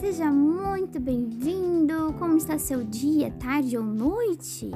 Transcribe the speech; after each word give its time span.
seja 0.00 0.30
muito 0.30 1.00
bem-vindo. 1.00 2.12
Como 2.18 2.36
está 2.36 2.58
seu 2.58 2.84
dia, 2.84 3.30
tarde 3.30 3.78
ou 3.78 3.84
noite? 3.84 4.70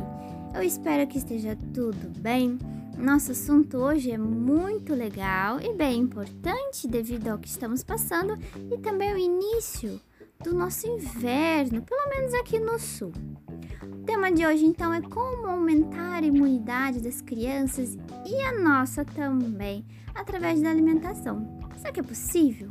Eu 0.54 0.63
espero 0.63 1.06
que 1.06 1.19
esteja 1.19 1.56
tudo 1.74 2.10
bem. 2.19 2.58
Nosso 2.96 3.33
assunto 3.33 3.77
hoje 3.77 4.10
é 4.10 4.17
muito 4.17 4.95
legal 4.95 5.60
e 5.60 5.74
bem 5.74 6.01
importante 6.01 6.88
devido 6.88 7.28
ao 7.28 7.38
que 7.38 7.49
estamos 7.49 7.85
passando 7.85 8.35
e 8.71 8.78
também 8.78 9.13
o 9.13 9.19
início 9.19 10.01
do 10.42 10.54
nosso 10.54 10.87
inverno, 10.87 11.82
pelo 11.82 12.09
menos 12.09 12.32
aqui 12.35 12.59
no 12.59 12.78
sul. 12.78 13.13
O 13.82 14.05
tema 14.05 14.32
de 14.32 14.46
hoje 14.46 14.64
então 14.64 14.92
é 14.92 15.03
como 15.03 15.46
aumentar 15.46 16.23
a 16.23 16.27
imunidade 16.27 17.00
das 17.00 17.20
crianças 17.20 17.98
e 18.27 18.41
a 18.42 18.59
nossa 18.59 19.05
também 19.05 19.84
através 20.14 20.62
da 20.62 20.70
alimentação. 20.70 21.60
Será 21.77 21.92
que 21.92 22.00
é 22.00 22.02
possível? 22.02 22.68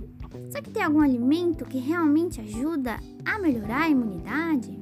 Será 0.49 0.61
que 0.61 0.69
tem 0.69 0.83
algum 0.83 1.01
alimento 1.01 1.65
que 1.65 1.79
realmente 1.79 2.39
ajuda 2.41 2.97
a 3.25 3.39
melhorar 3.39 3.83
a 3.83 3.89
imunidade? 3.89 4.79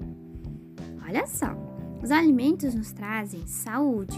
Olha 1.05 1.25
só, 1.25 1.55
os 2.03 2.11
alimentos 2.11 2.75
nos 2.75 2.91
trazem 2.91 3.45
saúde, 3.47 4.17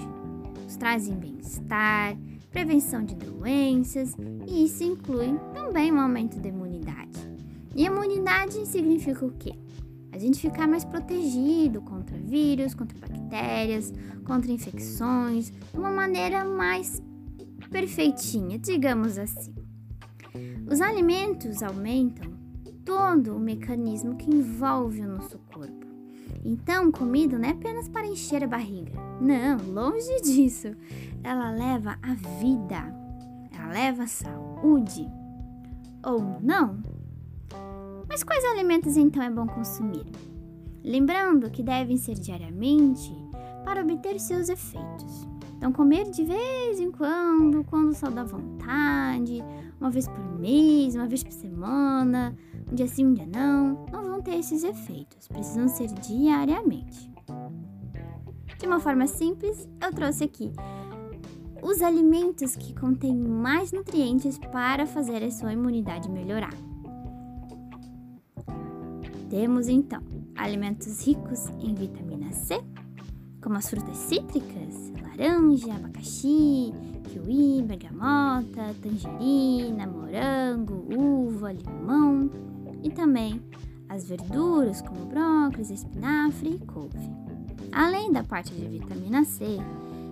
nos 0.63 0.75
trazem 0.75 1.15
bem-estar, 1.15 2.17
prevenção 2.51 3.03
de 3.03 3.15
doenças 3.15 4.15
e 4.47 4.65
isso 4.65 4.83
inclui 4.83 5.37
também 5.53 5.91
um 5.93 5.99
aumento 5.99 6.39
da 6.39 6.49
imunidade. 6.49 7.19
E 7.75 7.85
imunidade 7.85 8.65
significa 8.65 9.25
o 9.25 9.31
quê? 9.31 9.53
A 10.11 10.17
gente 10.17 10.39
ficar 10.39 10.67
mais 10.67 10.83
protegido 10.83 11.81
contra 11.81 12.17
vírus, 12.17 12.73
contra 12.73 12.97
bactérias, 12.97 13.93
contra 14.25 14.51
infecções, 14.51 15.51
de 15.51 15.77
uma 15.77 15.91
maneira 15.91 16.43
mais 16.43 17.01
perfeitinha, 17.69 18.57
digamos 18.57 19.17
assim. 19.19 19.58
Os 20.71 20.81
alimentos 20.81 21.63
aumentam 21.63 22.31
todo 22.85 23.35
o 23.35 23.39
mecanismo 23.39 24.15
que 24.15 24.29
envolve 24.29 25.01
o 25.01 25.07
nosso 25.07 25.39
corpo. 25.51 25.87
Então, 26.45 26.91
comida 26.91 27.39
não 27.39 27.49
é 27.49 27.51
apenas 27.51 27.89
para 27.89 28.05
encher 28.05 28.43
a 28.43 28.47
barriga. 28.47 28.93
Não, 29.19 29.57
longe 29.73 30.15
disso. 30.21 30.75
Ela 31.23 31.49
leva 31.49 31.97
a 32.03 32.13
vida. 32.39 32.95
Ela 33.51 33.73
leva 33.73 34.03
a 34.03 34.07
saúde. 34.07 35.09
Ou 36.05 36.39
não? 36.39 36.83
Mas 38.07 38.23
quais 38.23 38.45
alimentos 38.45 38.95
então 38.95 39.23
é 39.23 39.29
bom 39.29 39.47
consumir? 39.47 40.05
Lembrando 40.83 41.49
que 41.49 41.63
devem 41.63 41.97
ser 41.97 42.13
diariamente 42.13 43.11
para 43.65 43.81
obter 43.81 44.19
seus 44.19 44.49
efeitos. 44.49 45.27
Então, 45.57 45.73
comer 45.73 46.09
de 46.09 46.23
vez 46.23 46.79
em 46.79 46.89
quando, 46.91 47.38
quando 47.63 47.93
só 47.93 48.09
dá 48.09 48.23
vontade, 48.23 49.43
uma 49.79 49.89
vez 49.89 50.07
por 50.07 50.39
mês, 50.39 50.95
uma 50.95 51.07
vez 51.07 51.23
por 51.23 51.31
semana, 51.31 52.35
um 52.71 52.75
dia 52.75 52.87
sim, 52.87 53.05
um 53.05 53.13
dia 53.13 53.27
não, 53.27 53.85
não 53.91 54.03
vão 54.03 54.21
ter 54.21 54.35
esses 54.35 54.63
efeitos. 54.63 55.27
Precisam 55.27 55.67
ser 55.67 55.87
diariamente. 55.87 57.11
De 58.57 58.65
uma 58.65 58.79
forma 58.79 59.07
simples, 59.07 59.67
eu 59.81 59.93
trouxe 59.93 60.25
aqui 60.25 60.51
os 61.61 61.81
alimentos 61.81 62.55
que 62.55 62.73
contêm 62.73 63.15
mais 63.15 63.71
nutrientes 63.71 64.37
para 64.37 64.85
fazer 64.85 65.23
a 65.23 65.31
sua 65.31 65.53
imunidade 65.53 66.09
melhorar. 66.09 66.53
Temos 69.29 69.67
então 69.67 70.01
alimentos 70.35 71.05
ricos 71.05 71.47
em 71.59 71.75
vitamina 71.75 72.31
C, 72.31 72.59
como 73.41 73.55
as 73.55 73.69
frutas 73.69 73.97
cítricas, 73.97 74.91
laranja, 75.01 75.73
abacaxi, 75.73 76.73
kiwi, 77.05 77.63
bergamota, 77.63 78.75
tangerina, 78.81 79.87
morango, 79.87 80.85
uva, 80.95 81.51
limão 81.51 82.29
e 82.83 82.89
também 82.89 83.41
as 83.87 84.05
verduras 84.05 84.81
como 84.81 85.05
brócolis, 85.05 85.71
espinafre 85.71 86.55
e 86.55 86.65
couve. 86.65 87.09
Além 87.71 88.11
da 88.11 88.23
parte 88.23 88.53
de 88.53 88.67
vitamina 88.67 89.23
C, 89.23 89.57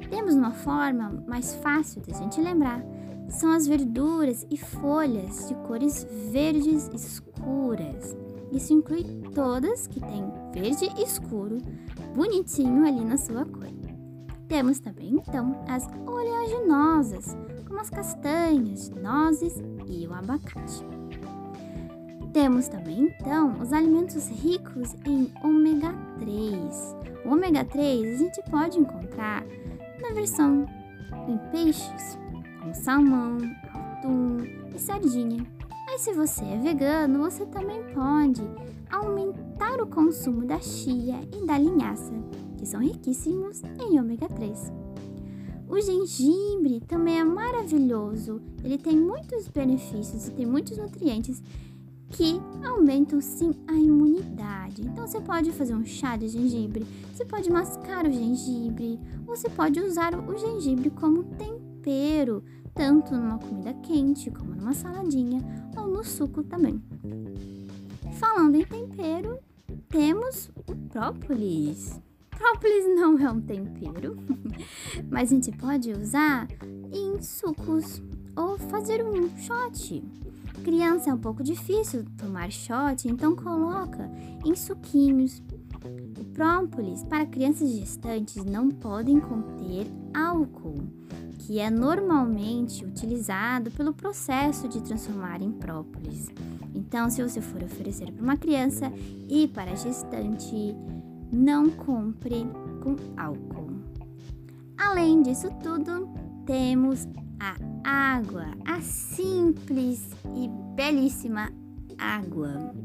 temos 0.09 0.35
uma 0.35 0.51
forma 0.51 1.23
mais 1.27 1.55
fácil 1.55 2.01
de 2.01 2.11
a 2.11 2.17
gente 2.17 2.41
lembrar. 2.41 2.83
São 3.29 3.51
as 3.51 3.67
verduras 3.67 4.47
e 4.49 4.57
folhas 4.57 5.47
de 5.47 5.55
cores 5.67 6.07
verdes 6.31 6.89
escuras. 6.93 8.15
Isso 8.51 8.73
inclui 8.73 9.03
todas 9.33 9.87
que 9.87 9.99
têm 9.99 10.31
verde 10.53 10.89
escuro, 11.01 11.57
bonitinho 12.15 12.87
ali 12.87 13.03
na 13.03 13.17
sua 13.17 13.45
cor. 13.45 13.67
Temos 14.47 14.79
também 14.79 15.15
então 15.15 15.61
as 15.67 15.85
oleaginosas, 16.07 17.35
como 17.67 17.81
as 17.81 17.89
castanhas, 17.89 18.89
nozes 18.91 19.61
e 19.85 20.07
o 20.07 20.13
abacate. 20.13 20.85
Temos 22.31 22.67
também 22.67 23.13
então 23.19 23.59
os 23.59 23.73
alimentos 23.73 24.27
ricos 24.29 24.95
em 25.05 25.31
ômega 25.43 25.93
3. 26.19 26.95
O 27.25 27.33
ômega 27.33 27.65
3 27.65 28.13
a 28.13 28.17
gente 28.23 28.41
pode 28.49 28.79
encontrar 28.79 29.43
na 30.01 30.13
versão 30.13 30.65
em 31.27 31.37
peixes, 31.51 32.17
como 32.59 32.73
salmão, 32.73 33.37
atum 33.73 34.37
e 34.73 34.79
sardinha. 34.79 35.56
Mas 35.89 36.01
se 36.01 36.11
você 36.11 36.43
é 36.43 36.57
vegano, 36.57 37.19
você 37.19 37.45
também 37.45 37.81
pode 37.93 38.41
aumentar 38.91 39.81
o 39.81 39.87
consumo 39.87 40.45
da 40.45 40.59
chia 40.59 41.15
e 41.33 41.45
da 41.45 41.57
linhaça, 41.57 42.13
que 42.57 42.65
são 42.65 42.81
riquíssimos 42.81 43.63
em 43.79 43.97
ômega 43.97 44.27
3. 44.27 44.73
O 45.69 45.79
gengibre 45.79 46.81
também 46.81 47.19
é 47.19 47.23
maravilhoso, 47.23 48.41
ele 48.65 48.77
tem 48.77 48.99
muitos 48.99 49.47
benefícios 49.47 50.27
e 50.27 50.31
tem 50.31 50.45
muitos 50.45 50.77
nutrientes 50.77 51.41
que 52.09 52.41
aumentam 52.65 53.21
sim 53.21 53.53
a 53.65 53.73
imunidade. 53.73 54.81
Então 54.81 55.07
você 55.07 55.21
pode 55.21 55.53
fazer 55.53 55.73
um 55.73 55.85
chá 55.85 56.17
de 56.17 56.27
gengibre, 56.27 56.85
você 57.13 57.23
pode 57.23 57.49
mascar 57.49 58.05
o 58.05 58.11
gengibre, 58.11 58.99
você 59.25 59.49
pode 59.49 59.79
usar 59.79 60.13
o 60.15 60.37
gengibre 60.37 60.89
como 60.89 61.23
tempero, 61.23 62.43
tanto 62.77 63.15
numa 63.15 63.39
comida 63.39 63.73
quente 63.73 64.29
como 64.29 64.55
numa 64.55 64.73
saladinha 64.73 65.41
ou 65.75 65.87
no 65.87 66.03
suco 66.03 66.43
também. 66.43 66.81
Falando 68.13 68.55
em 68.55 68.63
tempero, 68.63 69.39
temos 69.89 70.51
o 70.55 70.75
própolis. 70.89 71.99
Própolis 72.29 72.85
não 72.95 73.17
é 73.17 73.31
um 73.31 73.41
tempero, 73.41 74.15
mas 75.09 75.31
a 75.31 75.35
gente 75.35 75.51
pode 75.57 75.91
usar 75.91 76.47
em 76.93 77.19
sucos 77.19 77.99
ou 78.35 78.59
fazer 78.59 79.03
um 79.03 79.27
shot. 79.37 80.03
Criança 80.63 81.09
é 81.09 81.13
um 81.13 81.17
pouco 81.17 81.43
difícil 81.43 82.05
tomar 82.15 82.51
shot, 82.51 83.07
então 83.07 83.35
coloca 83.35 84.09
em 84.45 84.55
suquinhos. 84.55 85.41
O 86.19 86.23
própolis 86.25 87.03
para 87.03 87.25
crianças 87.25 87.71
gestantes 87.71 88.43
não 88.45 88.69
podem 88.69 89.19
conter 89.19 89.87
álcool, 90.13 90.83
que 91.47 91.59
é 91.59 91.69
normalmente 91.69 92.83
utilizado 92.83 93.71
pelo 93.71 93.93
processo 93.93 94.67
de 94.67 94.81
transformar 94.81 95.41
em 95.41 95.49
própolis. 95.49 96.27
Então, 96.75 97.09
se 97.09 97.23
você 97.23 97.39
for 97.39 97.63
oferecer 97.63 98.11
para 98.11 98.21
uma 98.21 98.35
criança 98.35 98.91
e 99.29 99.47
para 99.47 99.73
gestante, 99.73 100.75
não 101.31 101.69
compre 101.69 102.45
com 102.83 102.97
álcool. 103.15 103.71
Além 104.77 105.21
disso 105.21 105.49
tudo, 105.63 106.09
temos 106.45 107.07
a 107.39 107.55
água, 107.85 108.47
a 108.65 108.81
simples 108.81 110.05
e 110.35 110.49
belíssima 110.75 111.49
água. 111.97 112.75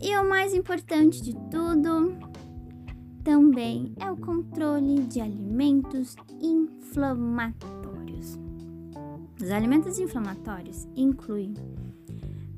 E 0.00 0.16
o 0.16 0.28
mais 0.28 0.52
importante 0.52 1.22
de 1.22 1.32
tudo 1.48 2.31
também 3.24 3.94
é 4.00 4.10
o 4.10 4.16
controle 4.16 5.04
de 5.04 5.20
alimentos 5.20 6.16
inflamatórios. 6.40 8.38
Os 9.40 9.50
alimentos 9.50 9.98
inflamatórios 9.98 10.88
incluem 10.96 11.54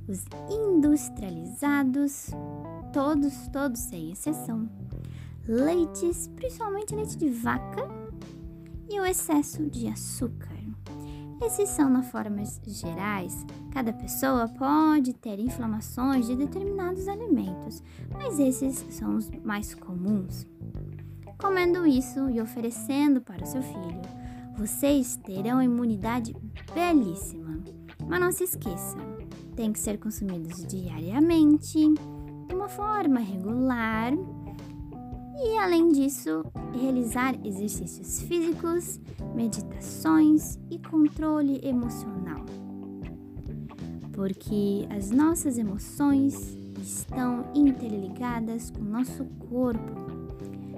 os 0.08 0.25
industrializados, 0.50 2.31
todos, 2.93 3.49
todos 3.49 3.81
sem 3.81 4.12
exceção, 4.12 4.69
leites, 5.46 6.28
principalmente 6.28 6.94
leite 6.94 7.17
de 7.17 7.28
vaca, 7.28 7.88
e 8.90 9.00
o 9.00 9.05
excesso 9.05 9.69
de 9.70 9.88
açúcar. 9.88 10.55
Esses 11.43 11.69
são 11.69 11.90
na 11.90 12.02
formas 12.02 12.60
gerais. 12.67 13.44
Cada 13.70 13.93
pessoa 13.93 14.49
pode 14.49 15.12
ter 15.14 15.38
inflamações 15.38 16.26
de 16.26 16.37
determinados 16.37 17.08
alimentos, 17.08 17.82
mas 18.12 18.38
esses 18.38 18.84
são 18.94 19.17
os 19.17 19.28
mais 19.43 19.75
comuns. 19.75 20.46
Comendo 21.44 21.87
isso 21.87 22.31
e 22.31 22.41
oferecendo 22.41 23.20
para 23.20 23.44
o 23.44 23.46
seu 23.46 23.61
filho, 23.61 24.00
vocês 24.56 25.17
terão 25.17 25.62
imunidade 25.62 26.35
belíssima. 26.75 27.62
Mas 28.08 28.19
não 28.19 28.32
se 28.32 28.44
esqueça, 28.44 28.96
tem 29.55 29.70
que 29.70 29.79
ser 29.79 29.99
consumidos 29.99 30.64
diariamente, 30.64 31.81
de 32.49 32.55
uma 32.55 32.67
forma 32.67 33.20
regular 33.20 34.14
e, 35.37 35.58
além 35.58 35.93
disso, 35.93 36.46
realizar 36.73 37.35
exercícios 37.44 38.23
físicos, 38.23 38.99
meditações 39.35 40.58
e 40.70 40.79
controle 40.79 41.61
emocional. 41.62 42.46
Porque 44.14 44.88
as 44.88 45.11
nossas 45.11 45.58
emoções 45.58 46.56
estão 46.81 47.44
interligadas 47.55 48.70
com 48.70 48.81
o 48.81 48.85
nosso 48.85 49.26
corpo. 49.50 50.03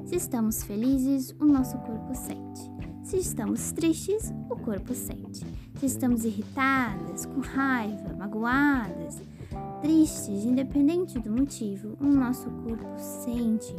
Se 0.07 0.15
estamos 0.15 0.63
felizes, 0.63 1.35
o 1.41 1.45
nosso 1.45 1.77
corpo 1.79 2.15
sente. 2.15 2.71
Se 3.03 3.17
estamos 3.17 3.73
tristes, 3.73 4.33
o 4.49 4.55
corpo 4.55 4.95
sente. 4.95 5.45
Se 5.81 5.87
estamos 5.87 6.25
irritadas, 6.25 7.27
com 7.27 7.41
raiva, 7.41 8.15
magoadas, 8.17 9.21
tristes, 9.83 10.45
independente 10.45 11.19
do 11.19 11.33
motivo, 11.33 11.97
o 12.01 12.07
nosso 12.07 12.49
corpo 12.49 12.87
sente. 12.97 13.75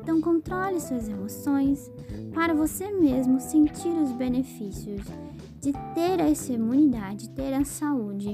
Então, 0.00 0.20
controle 0.20 0.80
suas 0.80 1.08
emoções 1.08 1.90
para 2.32 2.54
você 2.54 2.92
mesmo 2.92 3.40
sentir 3.40 3.88
os 4.00 4.12
benefícios 4.12 5.02
de 5.60 5.72
ter 5.92 6.20
essa 6.20 6.52
imunidade, 6.52 7.30
ter 7.30 7.52
a 7.52 7.64
saúde 7.64 8.32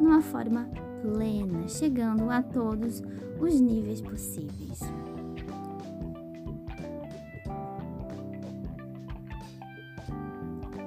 numa 0.00 0.20
forma 0.20 0.68
plena, 1.02 1.68
chegando 1.68 2.28
a 2.28 2.42
todos 2.42 3.00
os 3.40 3.60
níveis 3.60 4.00
possíveis. 4.00 4.80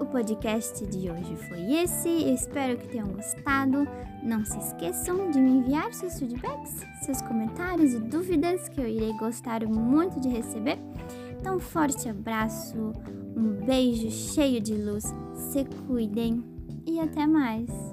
O 0.03 0.05
podcast 0.05 0.85
de 0.88 1.09
hoje 1.09 1.38
foi 1.47 1.75
esse. 1.75 2.09
Eu 2.09 2.35
espero 2.35 2.77
que 2.77 2.89
tenham 2.89 3.07
gostado. 3.07 3.88
Não 4.21 4.44
se 4.44 4.57
esqueçam 4.57 5.31
de 5.31 5.39
me 5.39 5.50
enviar 5.50 5.94
seus 5.94 6.19
feedbacks, 6.19 6.85
seus 7.03 7.21
comentários 7.21 7.94
e 7.94 8.00
dúvidas 8.00 8.67
que 8.67 8.81
eu 8.81 8.88
irei 8.88 9.13
gostar 9.13 9.65
muito 9.65 10.19
de 10.19 10.27
receber. 10.27 10.77
Então, 11.39 11.55
um 11.55 11.59
forte 11.59 12.09
abraço, 12.09 12.91
um 13.33 13.65
beijo 13.65 14.11
cheio 14.11 14.59
de 14.59 14.75
luz, 14.75 15.05
se 15.35 15.63
cuidem 15.88 16.44
e 16.85 17.00
até 17.00 17.25
mais! 17.25 17.92